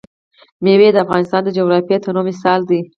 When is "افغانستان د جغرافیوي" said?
1.05-1.97